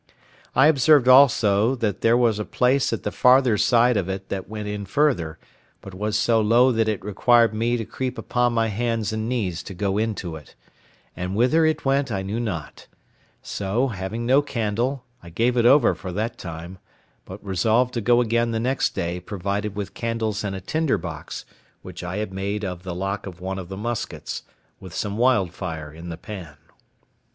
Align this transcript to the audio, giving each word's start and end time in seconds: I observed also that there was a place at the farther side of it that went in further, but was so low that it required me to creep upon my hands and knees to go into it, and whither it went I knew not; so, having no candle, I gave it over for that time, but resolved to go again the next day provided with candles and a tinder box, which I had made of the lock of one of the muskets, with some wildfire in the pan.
I 0.55 0.65
observed 0.65 1.07
also 1.07 1.75
that 1.75 2.01
there 2.01 2.17
was 2.17 2.39
a 2.39 2.43
place 2.43 2.91
at 2.91 3.03
the 3.03 3.11
farther 3.11 3.55
side 3.55 3.97
of 3.97 4.09
it 4.09 4.29
that 4.29 4.49
went 4.49 4.67
in 4.67 4.83
further, 4.87 5.37
but 5.79 5.93
was 5.93 6.17
so 6.17 6.41
low 6.41 6.71
that 6.71 6.87
it 6.87 7.05
required 7.05 7.53
me 7.53 7.77
to 7.77 7.85
creep 7.85 8.17
upon 8.17 8.51
my 8.53 8.69
hands 8.69 9.13
and 9.13 9.29
knees 9.29 9.61
to 9.61 9.75
go 9.75 9.99
into 9.99 10.35
it, 10.35 10.55
and 11.15 11.35
whither 11.35 11.67
it 11.67 11.85
went 11.85 12.11
I 12.11 12.23
knew 12.23 12.39
not; 12.39 12.87
so, 13.43 13.89
having 13.89 14.25
no 14.25 14.41
candle, 14.41 15.05
I 15.21 15.29
gave 15.29 15.55
it 15.55 15.67
over 15.67 15.93
for 15.93 16.11
that 16.13 16.35
time, 16.39 16.79
but 17.23 17.45
resolved 17.45 17.93
to 17.93 18.01
go 18.01 18.21
again 18.21 18.49
the 18.49 18.59
next 18.59 18.95
day 18.95 19.19
provided 19.19 19.75
with 19.75 19.93
candles 19.93 20.43
and 20.43 20.55
a 20.55 20.61
tinder 20.61 20.97
box, 20.97 21.45
which 21.83 22.03
I 22.03 22.17
had 22.17 22.33
made 22.33 22.65
of 22.65 22.81
the 22.81 22.95
lock 22.95 23.27
of 23.27 23.39
one 23.39 23.59
of 23.59 23.69
the 23.69 23.77
muskets, 23.77 24.41
with 24.79 24.95
some 24.95 25.15
wildfire 25.15 25.93
in 25.93 26.09
the 26.09 26.17
pan. 26.17 26.55